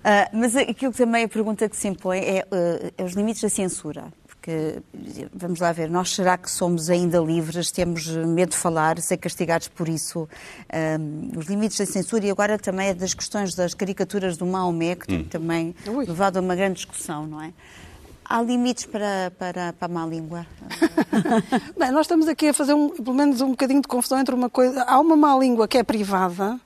[0.03, 3.41] Ah, mas aquilo que também a pergunta que se impõe é, ah, é os limites
[3.41, 4.11] da censura.
[4.27, 4.81] Porque,
[5.33, 9.67] vamos lá ver, nós será que somos ainda livres, temos medo de falar, ser castigados
[9.67, 10.27] por isso?
[10.69, 10.97] Ah,
[11.37, 15.07] os limites da censura e agora também é das questões das caricaturas do Maomé, que
[15.07, 16.05] tem também Ui.
[16.05, 17.53] levado a uma grande discussão, não é?
[18.31, 20.47] Há limites para, para, para a má língua?
[21.77, 24.49] Bem, nós estamos aqui a fazer um, pelo menos um bocadinho de confusão entre uma
[24.49, 24.83] coisa.
[24.83, 26.57] Há uma má língua que é privada,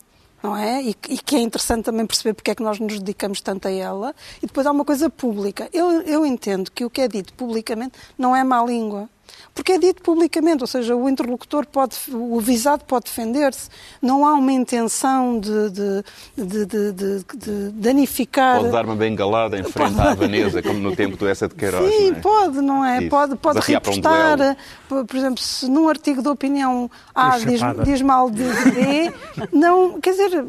[0.44, 0.84] não é?
[0.84, 3.72] E, e que é interessante também perceber porque é que nós nos dedicamos tanto a
[3.72, 4.14] ela.
[4.44, 5.68] E depois há uma coisa pública.
[5.74, 9.10] Eu, eu entendo que o que é dito publicamente não é má língua.
[9.56, 13.70] Porque é dito publicamente, ou seja, o interlocutor pode, o visado pode defender-se.
[14.02, 16.04] Não há uma intenção de, de,
[16.38, 18.58] de, de, de- de danificar.
[18.60, 21.90] Pode dar uma bengalada em frente à Vanessa, como no tempo do Essa de Queiroz.
[21.90, 22.22] Sim, não é?
[22.22, 23.00] pode, não é?
[23.00, 23.10] Isso.
[23.10, 24.58] Pode, pode um repostar.
[24.90, 27.38] por, exemplo, se num artigo de opinião A
[27.86, 29.14] diz, mal de, de B,
[29.54, 30.46] não, quer dizer,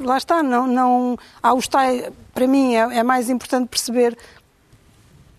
[0.00, 4.16] lá está, não, não há os tais, para mim é, é mais importante perceber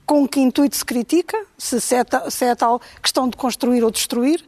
[0.07, 3.83] com que intuito se critica, se, se, é, ta- se é tal questão de construir
[3.83, 4.43] ou destruir,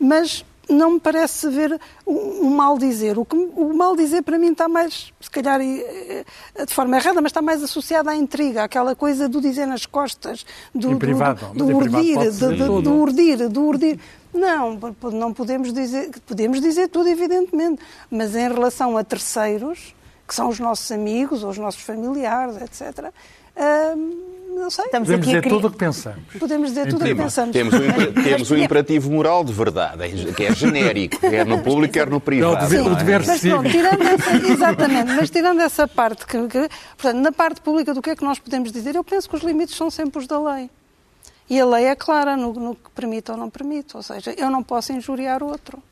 [0.00, 2.12] mas não me parece ver o,
[2.46, 3.18] o mal dizer.
[3.18, 6.24] O, que, o mal dizer para mim está mais, se calhar eh,
[6.64, 10.46] de forma errada, mas está mais associado à intriga, àquela coisa do dizer nas costas,
[10.72, 13.98] do, do- privado, do, do privado urdir, do, do, do urdir, do urdir.
[14.32, 14.78] Não,
[15.12, 19.92] não podemos dizer, podemos dizer tudo, evidentemente, mas em relação a terceiros,
[20.28, 23.12] que são os nossos amigos ou os nossos familiares, etc.,
[23.96, 24.29] hum,
[24.60, 24.84] não sei.
[24.86, 26.20] Estamos Podemos aqui a dizer cri- tudo o que pensamos.
[26.38, 27.52] Podemos dizer tudo o que Temos, pensamos.
[27.52, 31.92] temos, um, impera- temos um imperativo moral de verdade, que é genérico, quer no público,
[31.94, 32.56] quer no privado.
[32.56, 36.26] É o dever- não o dever Mas pronto, tirando essa, exatamente, mas tirando essa parte,
[36.26, 39.28] que, que- portanto, na parte pública do que é que nós podemos dizer, eu penso
[39.28, 40.70] que os limites são sempre os da lei.
[41.48, 43.96] E a lei é clara no, no que permite ou não permite.
[43.96, 45.82] Ou seja, eu não posso injuriar outro.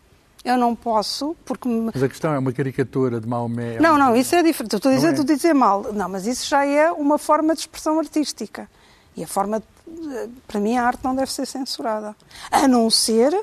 [0.44, 1.68] Eu não posso, porque.
[1.68, 3.74] me- Mas a questão é uma caricatura de Maomé.
[3.76, 4.76] é Não, uma- não, isso é diferente.
[4.76, 5.24] Estou a dizer é?
[5.24, 5.92] dizer mal.
[5.92, 8.68] Não, mas isso já é uma forma de expressão artística.
[9.16, 9.60] E a forma.
[9.60, 12.14] de- Para mim, a arte não deve ser censurada.
[12.50, 13.38] A não ser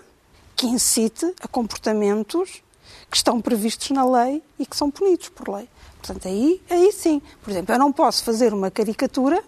[0.55, 2.62] que incite a comportamentos
[3.10, 5.67] que estão previstos na lei e que são punidos por lei.
[6.01, 7.21] Portanto, aí, aí sim.
[7.43, 9.43] Por exemplo, eu não posso fazer uma caricatura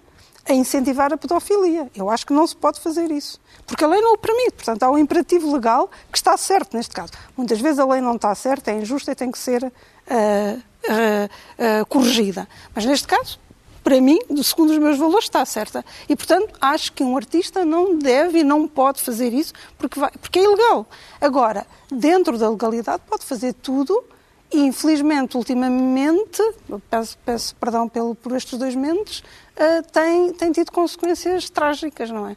[0.47, 1.89] a incentivar a pedofilia.
[1.95, 3.39] Eu acho que não se pode fazer isso.
[3.65, 4.53] Porque a lei não o permite.
[4.53, 7.11] Portanto, há um imperativo legal que está certo neste caso.
[7.35, 11.81] Muitas vezes a lei não está certa, é injusta e tem que ser uh, uh,
[11.81, 12.47] uh, corrigida.
[12.73, 13.39] Mas neste caso,
[13.83, 15.83] para mim, segundo os meus valores, está certa.
[16.09, 20.11] E, portanto, acho que um artista não deve e não pode fazer isso porque, vai,
[20.11, 20.85] porque é ilegal.
[21.19, 24.03] Agora, dentro da legalidade, pode fazer tudo
[24.51, 26.41] e, infelizmente, ultimamente,
[26.89, 29.23] peço, peço perdão pelo, por estes dois mentes,
[29.57, 32.35] uh, tem, tem tido consequências trágicas, não é?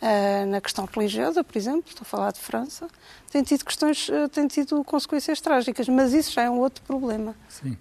[0.00, 2.86] Uh, na questão religiosa, por exemplo, estou a falar de França,
[3.32, 7.34] tem tido questões, uh, tem tido consequências trágicas, mas isso já é um outro problema.
[7.48, 7.76] Sim.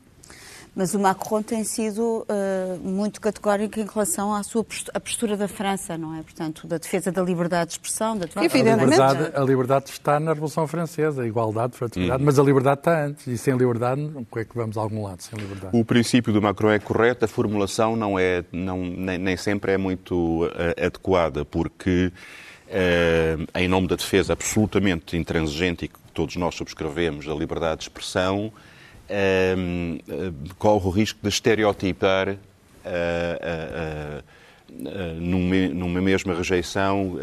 [0.78, 5.48] Mas o Macron tem sido uh, muito categórico em relação à sua postura, postura da
[5.48, 6.22] França, não é?
[6.22, 10.34] Portanto, da defesa da liberdade de expressão, da defesa a liberdade, a liberdade está na
[10.34, 12.26] Revolução Francesa, a igualdade, a fraternidade, hum.
[12.28, 13.26] mas a liberdade está antes.
[13.26, 15.76] E sem liberdade, como é que vamos a algum lado sem liberdade?
[15.76, 19.78] O princípio do Macron é correto, a formulação não é, não, nem, nem sempre é
[19.80, 20.50] muito uh,
[20.86, 22.12] adequada, porque
[22.68, 27.84] uh, em nome da defesa absolutamente intransigente e que todos nós subscrevemos da liberdade de
[27.86, 28.54] expressão,
[30.58, 32.38] corre o risco de estereotipar eh,
[32.86, 34.22] eh,
[35.20, 37.18] numa mesma rejeição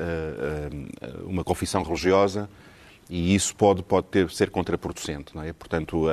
[1.26, 2.48] uma confissão religiosa
[3.08, 5.34] e isso pode, pode ter, ser contraproducente.
[5.34, 5.52] Não é?
[5.52, 6.06] Portanto,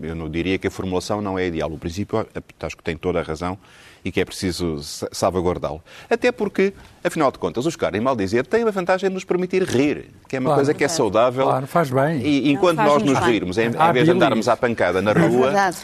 [0.00, 1.70] eu não diria que a formulação não é ideal.
[1.70, 2.26] O princípio,
[2.60, 3.58] acho que tem toda a razão,
[4.04, 4.78] e que é preciso
[5.12, 5.82] salvaguardá-lo.
[6.08, 6.72] Até porque,
[7.04, 10.10] afinal de contas, os caras, em mal dizer, têm a vantagem de nos permitir rir,
[10.28, 11.44] que é uma claro, coisa que é saudável.
[11.44, 12.20] Claro, faz bem.
[12.22, 13.30] E enquanto nós nos bem.
[13.30, 15.76] rirmos, em, em vez de andarmos à pancada na rua, é, verdade,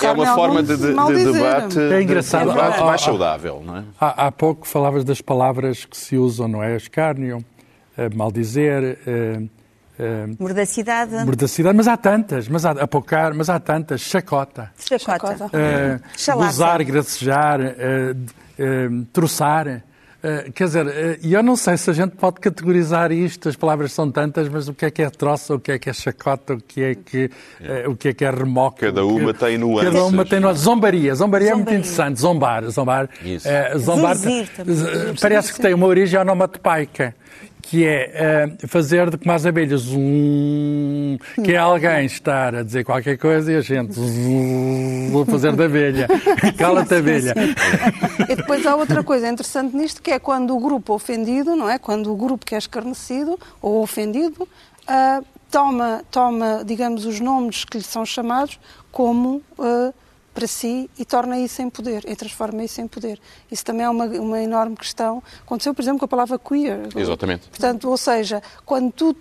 [0.00, 2.48] é uma forma de, de, de debate, é engraçado.
[2.48, 3.62] De debate mais saudável.
[3.64, 3.84] Não é?
[4.00, 6.76] há, há pouco falavas das palavras que se usam, não é?
[6.76, 7.44] Escárnio,
[7.96, 9.42] eh, maldizer, eh,
[10.00, 11.12] Uh, mordacidade.
[11.26, 14.00] Mordacidade, mas há tantas, mas há apocar, mas há tantas.
[14.00, 14.72] Chacota.
[14.78, 15.46] Chacota.
[15.46, 19.82] Uh, gozar, gracejar, uh, uh, troçar.
[20.22, 23.92] Uh, quer dizer, uh, eu não sei se a gente pode categorizar isto, as palavras
[23.92, 26.54] são tantas, mas o que é que é troça, o que é que é chacota,
[26.54, 28.80] o que é que, uh, o que, é, que é remoque.
[28.80, 29.92] Cada uma que, tem nuances.
[29.92, 30.62] Cada uma tem nuances.
[30.62, 31.14] Zombaria.
[31.14, 32.20] Zombaria, Zombaria é muito interessante.
[32.20, 32.70] Zombar.
[32.70, 33.08] Zombar.
[33.22, 33.48] Isso.
[33.78, 34.16] zombar
[35.20, 37.14] parece que tem uma origem onomatopaica
[37.62, 39.84] que é uh, fazer de como as abelhas,
[41.42, 43.94] que é alguém estar a dizer qualquer coisa e a gente
[45.10, 46.08] vou fazer da abelha.
[46.58, 47.34] Cala-te abelha.
[48.28, 51.78] E depois há outra coisa interessante nisto, que é quando o grupo ofendido, não é?
[51.78, 57.78] Quando o grupo que é escarnecido ou ofendido uh, toma, toma, digamos, os nomes que
[57.78, 58.58] lhe são chamados
[58.90, 59.94] como uh,
[60.32, 63.20] para si e torna isso em poder, e transforma isso em poder.
[63.50, 65.22] Isso também é uma, uma enorme questão.
[65.42, 66.88] Aconteceu, por exemplo, com a palavra queer.
[66.96, 67.48] Exatamente.
[67.48, 69.16] Portanto, ou seja, quando tu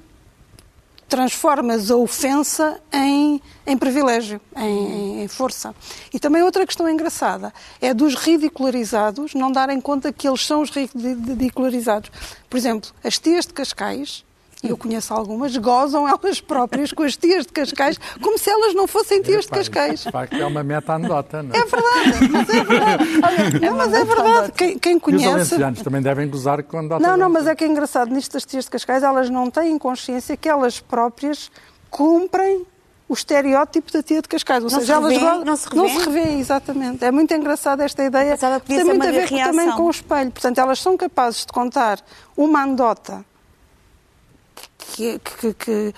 [1.09, 5.73] transformas a ofensa em, em privilégio, em, em, força.
[6.13, 10.69] E também outra questão engraçada é dos ridicularizados não darem conta que eles são os
[10.69, 12.11] ridicularizados.
[12.47, 14.23] Por exemplo, as tias de Cascais
[14.61, 18.87] eu conheço algumas, gozam elas próprias com as tias de Cascais, como se elas não
[18.87, 20.01] fossem tias de Cascais.
[20.01, 21.59] De facto, é uma meta-anedota, não é?
[21.59, 23.03] É verdade, mas é verdade.
[23.23, 24.51] Olha, mas é verdade.
[24.51, 25.23] Quem, quem conhece...
[25.23, 27.07] E os valencianos também devem gozar com anedota.
[27.07, 29.77] Não, não, mas é que é engraçado, nisto das tias de Cascais, elas não têm
[29.77, 31.49] consciência que elas próprias
[31.89, 32.65] cumprem
[33.07, 34.63] o estereótipo da tia de Cascais.
[34.63, 35.93] Ou não seja, elas revêem, não se revêem.
[35.93, 37.03] Não se revêem, exatamente.
[37.05, 38.37] É muito engraçada esta ideia.
[38.37, 40.31] Tem muito a ver também com o espelho.
[40.31, 41.99] Portanto, elas são capazes de contar
[42.37, 43.25] uma anedota
[44.95, 45.93] que, que, que,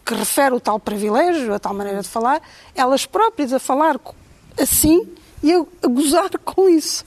[0.00, 2.40] que, refere o tal privilégio, a tal maneira de falar,
[2.74, 3.98] elas próprias a falar
[4.58, 5.06] assim
[5.42, 7.04] e a, a gozar com isso,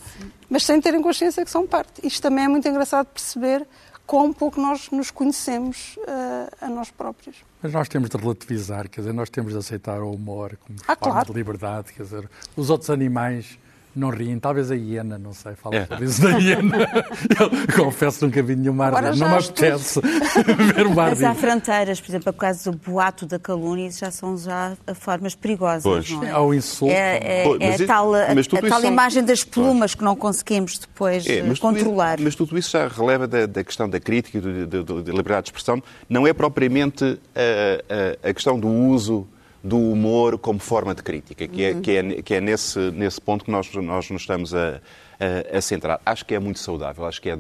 [0.50, 2.06] mas sem terem consciência que são parte.
[2.06, 3.66] Isto também é muito engraçado perceber
[4.06, 7.38] quão pouco nós nos conhecemos uh, a nós próprios.
[7.62, 10.96] Mas nós temos de relativizar, quer dizer, nós temos de aceitar o humor como ah,
[10.96, 11.28] forma claro.
[11.28, 13.58] de liberdade, quer dizer, os outros animais
[14.00, 15.86] não riem, talvez a hiena, não sei, fala é.
[15.86, 16.78] sobre isso da hiena.
[17.40, 20.00] Eu confesso nunca vi nenhuma árvore, não me apetece
[20.76, 24.12] ver uma Mas há fronteiras, por exemplo, por causa do boato da calúnia, isso já
[24.12, 25.84] são já formas perigosas.
[25.84, 26.10] Pois.
[26.10, 26.32] Não é?
[26.32, 26.94] Ao insulto.
[26.94, 29.96] É, é, pois, é a tal, a, a tal imagem das plumas pois.
[29.96, 32.16] que não conseguimos depois é, mas controlar.
[32.18, 35.50] Tudo, mas tudo isso já releva da, da questão da crítica e da liberdade de
[35.50, 35.84] expressão.
[36.08, 39.28] Não é propriamente a, a, a questão do uso
[39.64, 43.44] do humor como forma de crítica, que é, que é, que é nesse, nesse ponto
[43.46, 44.80] que nós, nós nos estamos a,
[45.20, 46.00] a, a centrar.
[46.06, 47.36] Acho que é muito saudável, acho que, é,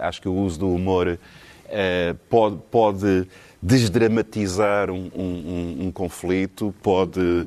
[0.00, 1.18] acho que o uso do humor
[1.66, 3.28] uh, pode, pode
[3.60, 7.46] desdramatizar um, um, um, conflito, pode uh,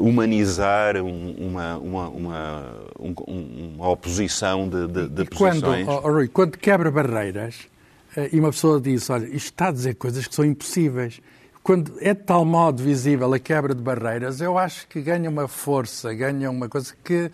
[0.00, 2.64] humanizar um, uma, uma, uma,
[2.98, 5.84] uma, oposição de, de, de posições.
[5.84, 7.68] Quando, oh, Rui, quando quebra barreiras
[8.16, 11.20] uh, e uma pessoa diz, olha, isto está a dizer coisas que são impossíveis,
[11.62, 15.46] quando é de tal modo visível a quebra de barreiras, eu acho que ganha uma
[15.46, 17.30] força, ganha uma coisa que,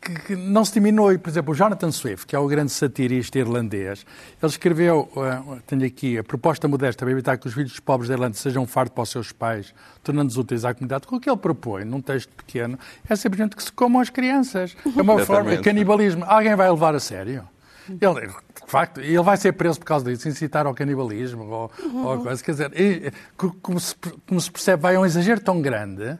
[0.00, 1.18] que, que não se diminui.
[1.18, 4.04] Por exemplo, o Jonathan Swift, que é o grande satirista irlandês,
[4.42, 8.14] ele escreveu, uh, tenho aqui, a proposta modesta para evitar que os filhos pobres da
[8.14, 9.72] Irlanda sejam um fardo para os seus pais,
[10.02, 11.04] tornando-os úteis à comunidade.
[11.08, 12.76] O que ele propõe, num texto pequeno,
[13.08, 14.76] é simplesmente que se comam as crianças.
[14.96, 16.24] É uma forma de canibalismo.
[16.26, 17.44] Alguém vai levar a sério?
[17.88, 22.06] Ele, de facto, ele vai ser preso por causa disso, incitar ao canibalismo ou, Uhum.
[22.06, 22.42] ou coisa.
[22.44, 23.94] Quer dizer, e, co- como, se,
[24.26, 26.18] como se percebe, vai a um exagero tão grande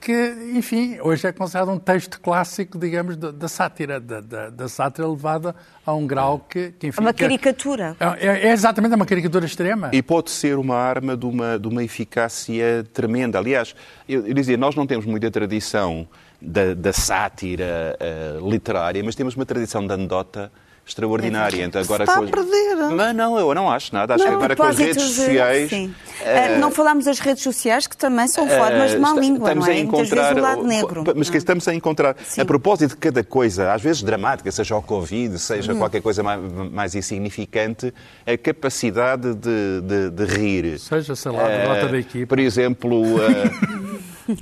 [0.00, 0.12] que,
[0.54, 5.06] enfim, hoje é considerado um texto clássico, digamos, da, da sátira, da, da, da sátira
[5.06, 7.00] levada a um grau que, que enfim...
[7.00, 7.94] É uma que- caricatura.
[8.18, 9.90] É, é- é exatamente uma caricatura extrema.
[9.92, 13.38] E pode ser uma arma de uma, de uma eficácia tremenda.
[13.38, 13.74] Aliás,
[14.08, 16.08] eu, eu dizia, nós não temos muita tradição
[16.40, 20.50] da, da sátira eh, literária, mas temos uma tradição de anedota
[20.90, 21.64] extraordinária.
[21.64, 22.76] Então, agora está com a perder.
[22.94, 24.14] Mas não, eu não acho nada.
[24.14, 25.70] Acho que Não, agora com as redes de- sociais.
[25.70, 25.94] Sim.
[26.22, 29.48] eh, Ah, não falámos das redes sociais, que também são formas de má está- língua,
[29.48, 29.76] estamos não é?
[29.76, 31.04] a encontrar, o lado negro.
[31.16, 32.40] Mas que estamos a encontrar, Sim.
[32.40, 36.40] a propósito de cada coisa, às vezes dramática, seja o Covid, seja qualquer coisa mais,
[36.72, 37.92] mais insignificante,
[38.26, 40.78] a capacidade de, de- de rir.
[40.78, 42.26] Seja, sei lá, a derrota Eh, da equipa.
[42.28, 43.50] Por exemplo, eh,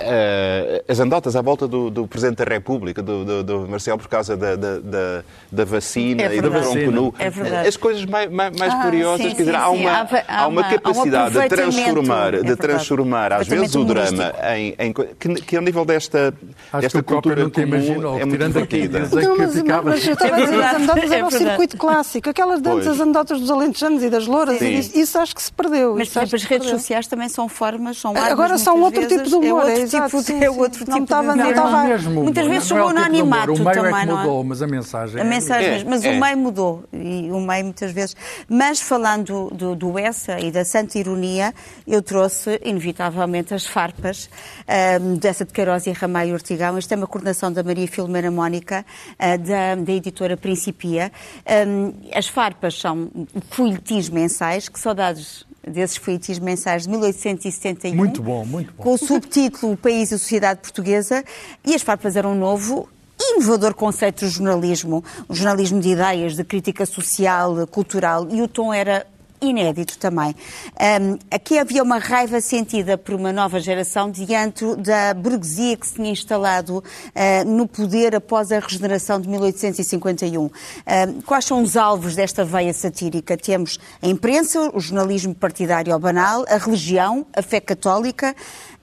[0.00, 4.08] eh, as andotas à volta do, do Presidente da República, do, do, do Marcelo, por
[4.08, 7.14] causa da, da, da, da vacina É e do tronco nu.
[7.18, 7.68] É verdade.
[7.68, 10.48] As coisas mais, mais, mais Ah, curiosas, sim, quer dizer, sim, há uma, Há uma
[10.48, 14.92] uma- há um capacidade de transformar, É de transformar às vezes o drama em, em
[14.92, 16.32] que, que ao nível desta,
[16.72, 18.98] Acho desta cultura nunca comum imaginou, é muito divertida.
[19.00, 21.50] Não, mas, mas eu estava É a dizer, as verdade, anedotas é era o verdade.
[21.50, 22.30] circuito clássico.
[22.30, 23.00] Aquelas danças Pois.
[23.00, 25.94] anedotas dos alentejanos e das louras, isso, isso acho que se perdeu.
[25.96, 29.34] Mas, por exemplo, as redes sociais também são formas, são Agora são outro tipo de
[29.34, 30.58] humor, é outro é exato, tipo, sim, é sim.
[30.58, 31.50] outro Não tipo estava- de não humor.
[31.56, 33.92] estava- mesmo Muitas vezes não é chegou o no tipo de anonimato O meio também,
[33.94, 34.22] é que não é?
[34.22, 35.20] mudou, mas a mensagem...
[35.20, 36.10] A é mensagem É, mesmo, mas é.
[36.10, 38.16] o meio mudou e o meio muitas vezes.
[38.48, 41.54] Mas falando do, do Essa e da Santa Ironia,
[41.86, 44.28] eu trouxe inevitavelmente as farpas
[44.66, 46.76] ahm, dessa de Queiroz e Ramalho Ortigão.
[46.76, 48.84] Esta é uma coordenação da Maria Filomena Mónica,
[49.18, 51.10] ah, da, da editora Principia.
[51.46, 53.10] Ahm, as farpas são
[53.50, 57.94] folhetins mensais, que saudades desses folhetins mensais de 1871.
[57.94, 58.82] Muito bom, muito bom.
[58.82, 61.24] Com o subtítulo O País e a Sociedade Portuguesa.
[61.64, 62.88] E as farpas eram um novo
[63.20, 65.04] inovador conceito do jornalismo.
[65.28, 68.28] O jornalismo de ideias, de crítica social, cultural.
[68.30, 69.06] E o tom era
[69.40, 70.34] inédito também.
[70.78, 75.94] Ahm, aqui havia uma raiva sentida por uma nova geração diante da burguesia que se
[75.94, 76.82] tinha instalado
[77.14, 80.44] ah, no poder após a regeneração de 1851.
[80.86, 83.36] Ahm, quais são os alvos desta veia satírica?
[83.36, 88.34] Temos a imprensa, o jornalismo partidário ou banal, a religião, a fé católica,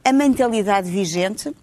[0.03, 1.53] a mentalidade vigente,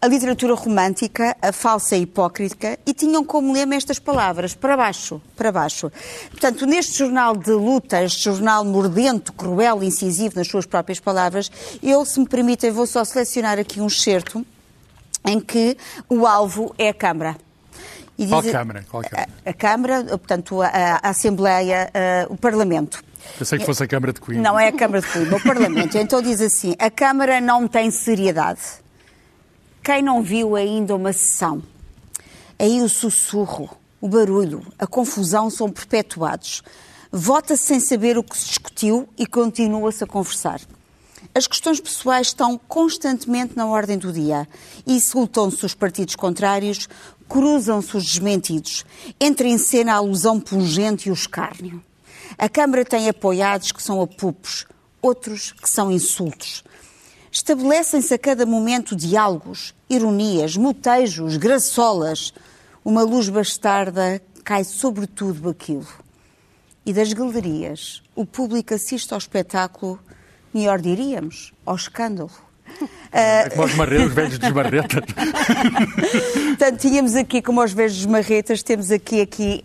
[0.00, 5.20] a literatura romântica, a falsa e hipócrita, e tinham como lema estas palavras, para baixo,
[5.36, 5.90] para baixo.
[6.30, 11.50] Portanto, neste jornal de luta, este jornal mordento, cruel, incisivo, nas suas próprias palavras,
[11.82, 14.44] eu, se me permitem, vou só selecionar aqui um excerto
[15.26, 15.76] em que
[16.08, 17.36] o alvo é a Câmara.
[18.18, 18.84] E Qual diz- Câmara?
[18.90, 19.28] Qual Câmara?
[19.44, 20.68] A, a Câmara, portanto, a,
[21.02, 23.02] a Assembleia, a- o Parlamento.
[23.38, 24.42] Pensei que fosse a Câmara de Coimbra.
[24.42, 25.96] Não é a Câmara de Coimbra, é o Parlamento.
[25.96, 28.60] Então diz assim: a Câmara não tem seriedade.
[29.84, 31.62] Quem não viu ainda uma sessão?
[32.58, 33.68] Aí o sussurro,
[34.00, 36.62] o barulho, a confusão são perpetuados.
[37.12, 40.62] Vota-se sem saber o que se discutiu e continua-se a conversar.
[41.34, 44.48] As questões pessoais estão constantemente na ordem do dia.
[44.86, 46.88] Insultam-se os partidos contrários,
[47.28, 48.86] cruzam-se os desmentidos.
[49.20, 51.84] Entra em cena a alusão pungente e o escárnio.
[52.38, 54.64] A Câmara tem apoiados que são apupos,
[55.02, 56.64] outros que são insultos.
[57.34, 62.32] Estabelecem-se a cada momento diálogos, ironias, motejos, graçolas.
[62.84, 65.88] Uma luz bastarda cai sobre tudo aquilo.
[66.86, 69.98] E das galerias, o público assiste ao espetáculo,
[70.54, 72.30] melhor diríamos, ao escândalo.
[73.16, 75.04] É como os, marretas, os velhos desmarretas.
[76.48, 79.62] Portanto, tínhamos aqui, como aos velhos marretas, temos aqui, aqui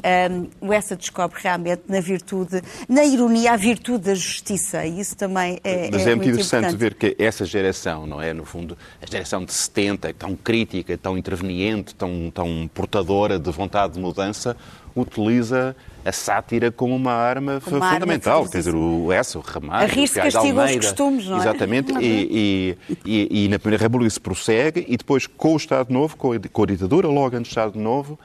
[0.62, 4.86] um, o Essa descobre realmente na virtude, na ironia, a virtude da justiça.
[4.86, 6.80] E isso também é, Mas é é, muito interessante importante.
[6.80, 8.34] ver que essa geração, não é?
[8.34, 13.94] No fundo, a geração de 70, tão crítica, tão interveniente, tão, tão portadora de vontade
[13.94, 14.56] de mudança,
[14.96, 18.46] utiliza a sátira como uma arma Como arma fundamental.
[18.46, 20.82] de Quer dizer, o Essa, o Ramalho, Arrisca, o castiga os Almeida.
[20.88, 21.40] costumes, não é?
[21.40, 21.94] Exatamente.
[22.00, 26.16] E, e, e, e na Primeira República se prossegue e depois com o Estado Novo,
[26.18, 28.18] com a, com a ditadura, logo antes do Estado Novo,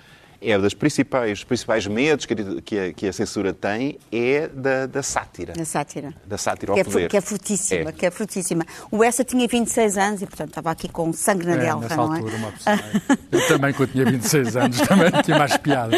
[0.44, 4.86] é das principais, principais medos que a, que a, que a censura tem é da,
[4.86, 5.54] da sátira.
[5.56, 6.12] Na sátira.
[6.26, 7.08] Da sátira ao Que é, poder.
[7.10, 7.92] que é fortíssima, É.
[7.92, 8.64] que é fortíssima.
[8.90, 12.14] O Essa tinha 26 anos e, portanto, estava aqui com sangue na É, nessa não
[12.14, 12.18] é?
[12.18, 12.80] altura, uma pessoa.
[13.32, 15.96] Eu também, quando tinha 26 anos, também tinha mais piada.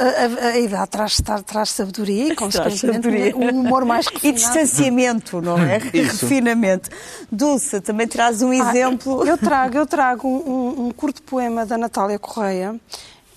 [0.00, 3.36] A, a- a idade traz, traz, traz sabedoria e, consequentemente, sabedoria.
[3.36, 4.34] um humor mais E refinado.
[4.36, 5.78] distanciamento, não é?
[5.92, 6.26] Isso.
[6.26, 6.90] Refinamento.
[7.30, 9.26] Dulce, também traz um Ah, exemplo.
[9.26, 10.50] Eu trago, eu trago um,
[10.82, 12.78] um- um curto poema da Natália Correia,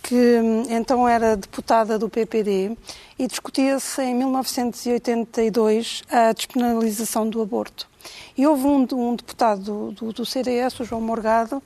[0.03, 2.77] que hum, então era deputada do PPD
[3.17, 7.87] e discutia-se em 1982 a despenalização do aborto.
[8.37, 11.63] E houve um, um deputado do, do- do CDS, o João Morgado,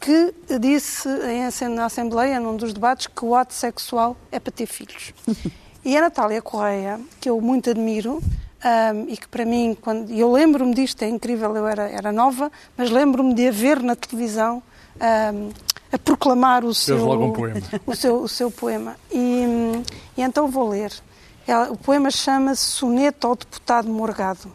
[0.00, 4.66] que disse em, na Assembleia, num dos debates, que o ato sexual é para ter
[4.66, 5.12] filhos.
[5.84, 8.20] E a Natália Correia, que eu muito admiro,
[8.62, 12.50] ahm, e que para mim, quando, eu lembro-me disto, é incrível, eu era, era nova,
[12.76, 14.60] mas lembro-me de a ver na televisão
[15.00, 15.50] ahm,
[15.92, 17.60] a proclamar o seu, logo um poema.
[17.86, 18.96] o seu, o seu poema.
[19.10, 19.44] E,
[20.16, 20.92] e então vou ler.
[21.46, 24.52] Ela- o poema chama-se Soneto ao Deputado Morgado.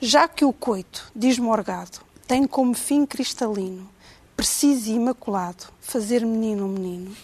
[0.00, 3.88] Já que o coito, diz Morgado, tem como fim cristalino,
[4.36, 7.14] preciso e imaculado, fazer menino ou menino,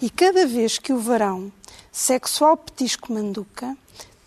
[0.00, 1.50] e cada vez que o varão,
[1.90, 3.76] sexual petisco manduca,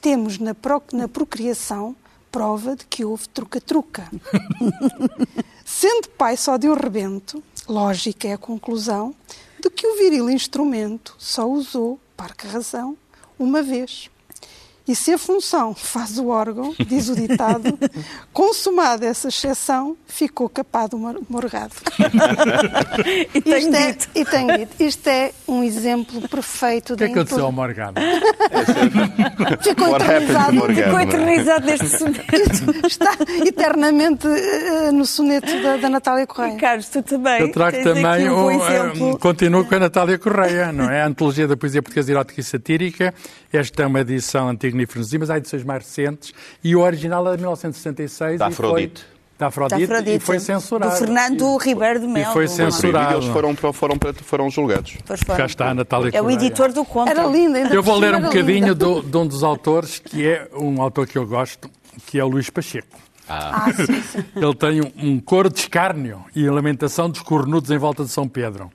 [0.01, 1.95] temos na, pro- na procriação
[2.31, 4.09] prova de que houve truca-truca.
[5.65, 9.13] Sendo pai só de um rebento, lógica é a conclusão
[9.59, 12.97] de que o viril instrumento só usou, parca razão,
[13.37, 14.09] uma vez.
[14.87, 17.77] E se a função faz o órgão, diz o ditado,
[18.33, 21.73] consumada essa exceção, ficou capado o mor- morgado.
[23.33, 24.09] E tenho Isto é, dito.
[24.15, 27.51] e tenho dito, isto é um exemplo perfeito O que é de que aconteceu ao
[27.51, 27.99] Morgado?
[29.61, 30.83] Ficou What eternizado, Morgado?
[30.83, 32.87] Ficou eternizado neste soneto.
[32.87, 33.11] está
[33.45, 36.57] eternamente eh, no soneto da, da Natália Correia.
[36.57, 37.41] Carlos, tu também.
[37.41, 39.09] Eu trago tens aqui também, um bom um, exemplo.
[39.09, 41.01] um, continuo com a Natália Correia, não é?
[41.01, 43.13] A Antologia da Poesia Portuguesa Erótica e Satírica.
[43.51, 46.33] Esta é uma edição antiga e mas há edições mais recentes.
[46.63, 48.39] E o original é de 1966.
[48.39, 49.05] Da e foi- Afrodite.
[49.37, 50.91] Da Afrodite, Da Afrodite, e foi censurado.
[50.91, 52.29] Do Fernando Ribeiro de Melo.
[52.29, 53.15] E foi censurado.
[53.15, 54.95] Eles foram, foram, foram julgados.
[55.03, 55.37] Foram.
[55.37, 57.09] Cá está a Natália É o editor do conto.
[57.09, 60.47] Era linda, ainda Eu vou ler um bocadinho do- de um dos autores, que é
[60.55, 61.67] um autor que eu gosto,
[62.05, 62.99] que é o Luís Pacheco.
[63.27, 64.23] Ah, sim, sim.
[64.35, 68.09] Ele tem um, um coro de escárnio e a lamentação dos cornudos em volta de
[68.11, 68.69] São Pedro,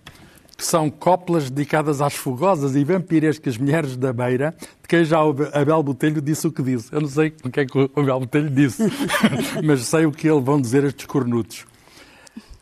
[0.56, 5.18] que são coplas dedicadas às fogosas e vampirescas mulheres da beira, de quem já
[5.52, 6.88] Abel Botelho disse o que disse.
[6.92, 8.82] Eu não sei o que é que o Abel Botelho disse,
[9.62, 11.66] mas sei o que eles vão dizer estes cornudos.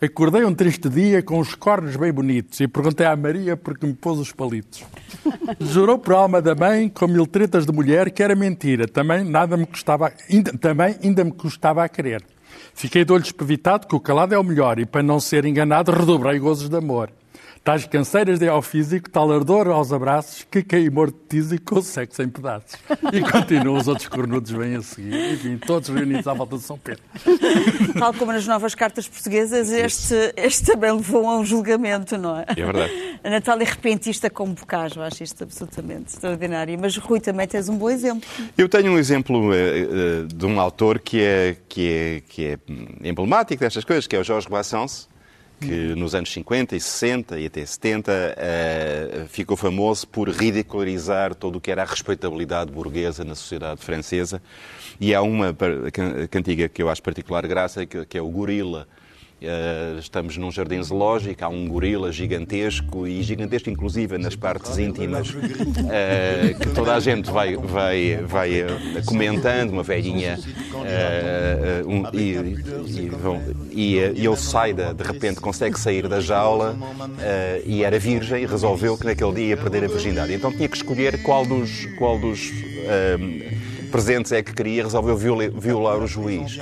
[0.02, 3.94] Acordei um triste dia com os cornos bem bonitos e perguntei à Maria porque me
[3.94, 4.84] pôs os palitos.
[5.60, 8.86] Jurou por alma da mãe, com mil tretas de mulher, que era mentira.
[8.86, 12.22] Também nada me custava, ainda, também ainda me custava a querer.
[12.74, 15.92] Fiquei de olho espevitado que o calado é o melhor e para não ser enganado
[15.92, 17.10] redobrei gozos de amor.
[17.64, 21.80] Tais canseiras de ao físico, tal ardor aos abraços, que caí morto de tísico com
[21.80, 22.78] o sexo em pedaços.
[23.10, 25.32] E continuam os outros cornudos bem a seguir.
[25.32, 27.02] Enfim, todos reunidos à volta de São Pedro.
[27.98, 32.44] Tal como nas novas cartas portuguesas, este, este também levou a um julgamento, não é?
[32.48, 32.92] É verdade.
[33.24, 36.78] A Natália repentista como bocage, acho isto absolutamente extraordinário.
[36.78, 38.28] Mas Rui, também tens um bom exemplo.
[38.58, 39.86] Eu tenho um exemplo eh, eh,
[40.26, 42.58] de um autor que é, que, é, que é
[43.08, 45.08] emblemático destas coisas, que é o Jorge Brassens,
[45.60, 51.56] que nos anos 50 e 60 e até 70 eh, ficou famoso por ridicularizar todo
[51.56, 54.42] o que era a respeitabilidade burguesa na sociedade francesa.
[55.00, 55.56] E há uma
[56.30, 58.86] cantiga que eu acho particular graça, que, que é o Gorila.
[59.46, 65.34] Eh, estamos num jardim zoológico, há um gorila gigantesco e gigantesco inclusive nas partes íntimas
[65.90, 68.66] eh, que toda a gente vai, vai, vai eh,
[69.04, 70.38] comentando, uma velhinha
[71.86, 72.30] um- e,
[73.02, 76.74] e, vão- e, e ele sai, da- de repente consegue sair da jaula
[77.66, 80.32] e era virgem e resolveu que naquele dia ia perder a virgindade.
[80.32, 82.50] Então tinha que escolher qual dos, qual dos
[83.94, 86.58] presentes é que queria, resolveu viola- violar o juiz.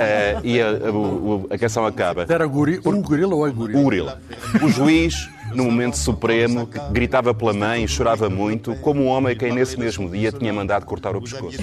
[0.00, 2.24] Eh, e a, a- a canção acaba.
[2.26, 3.78] Era gori- o gorila ou a gorila?
[3.78, 4.22] O gorila.
[4.62, 9.36] O juiz, no momento supremo, gritava pela mãe e chorava muito, como um homem a
[9.36, 11.58] quem nesse mesmo dia tinha mandado cortar o pescoço.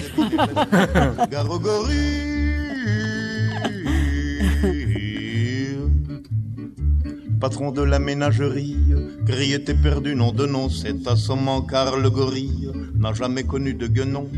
[7.40, 8.76] Patron de la ménagerie,
[9.24, 13.86] grille était perdu, nom de nom, c'est assommant car le gorille n'a jamais connu de
[13.88, 14.28] guenon.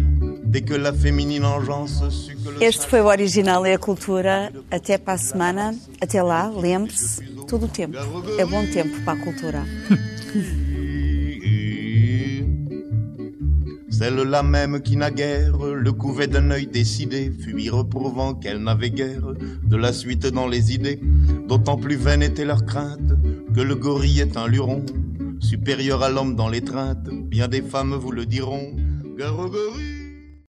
[2.61, 4.53] Este foi o Original e a Cultura.
[4.71, 5.75] Até para a semana.
[6.01, 7.97] Até lá, lembre-se, todo o tempo.
[8.39, 9.65] É bom tempo para a cultura.
[13.91, 19.33] Celle-là même qui naguère le couvait d'un œil décidé, fut lui reprouvant qu'elle n'avait guère
[19.63, 20.99] de la suite dans les idées,
[21.47, 23.13] d'autant plus vaine était leur crainte
[23.55, 24.85] que le gorille est un luron,
[25.39, 27.09] supérieur à l'homme dans l'étreinte.
[27.11, 28.75] Bien des femmes vous le diront.
[29.17, 30.02] Gare au gorille.